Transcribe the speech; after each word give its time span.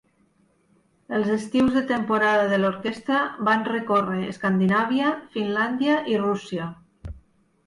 Els 1.17 1.27
estius 1.33 1.75
de 1.75 1.83
temporada 1.91 2.47
de 2.53 2.59
l'orquestra, 2.61 3.19
van 3.51 3.67
recórrer 3.69 4.25
Escandinàvia, 4.33 5.13
Finlàndia 5.37 6.01
i 6.15 6.19
Rússia. 6.27 6.73